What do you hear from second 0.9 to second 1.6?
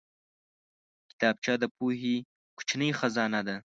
کتابچه